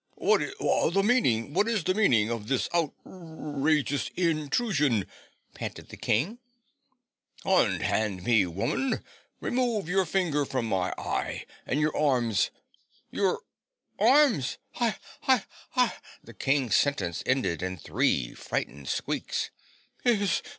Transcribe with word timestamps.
"Whu 0.15 0.29
what 0.57 0.87
is 1.67 1.83
the 1.83 1.93
meaning 1.93 2.31
of 2.31 2.47
this 2.47 2.67
out 2.73 2.91
rageous 3.05 4.09
in 4.15 4.49
trusion?" 4.49 5.05
panted 5.53 5.89
the 5.89 5.95
King. 5.95 6.39
"Unhand 7.45 8.23
me, 8.23 8.47
woman! 8.47 9.03
Remove 9.41 9.87
your 9.87 10.07
finger 10.07 10.43
from 10.43 10.65
my 10.65 10.91
eye 10.97 11.45
and 11.67 11.79
your 11.79 11.95
arms 11.95 12.49
your 13.11 13.41
ARMS! 13.99 14.57
Hi! 14.71 14.97
Hi! 15.21 15.43
Hi!" 15.73 15.93
The 16.23 16.33
King's 16.33 16.75
sentence 16.75 17.21
ended 17.27 17.61
in 17.61 17.77
three 17.77 18.33
frightened 18.33 18.87
squeaks. 18.87 19.51